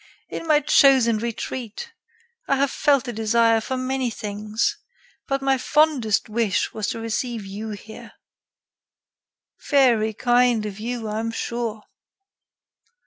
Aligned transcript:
"In 0.29 0.47
my 0.47 0.61
chosen 0.61 1.19
retreat, 1.19 1.93
I 2.47 2.55
have 2.55 2.71
felt 2.71 3.07
a 3.07 3.13
desire 3.13 3.61
for 3.61 3.77
many 3.77 4.09
things, 4.09 4.79
but 5.27 5.43
my 5.43 5.59
fondest 5.59 6.27
wish 6.27 6.73
was 6.73 6.87
to 6.87 6.99
receive 6.99 7.45
you 7.45 7.69
here." 7.69 8.13
"Very 9.69 10.13
kind 10.15 10.65
of 10.65 10.79
you, 10.79 11.07
I 11.07 11.19
am 11.19 11.29
sure." 11.29 11.83